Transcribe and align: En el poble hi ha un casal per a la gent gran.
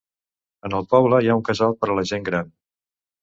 En 0.69 0.75
el 0.77 0.87
poble 0.93 1.19
hi 1.25 1.29
ha 1.29 1.35
un 1.41 1.45
casal 1.49 1.77
per 1.83 1.91
a 1.91 1.97
la 1.99 2.05
gent 2.13 2.25
gran. 2.31 2.49